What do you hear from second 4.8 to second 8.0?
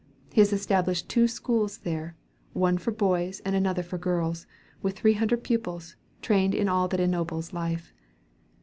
with three hundred pupils, trained in all that ennobles life.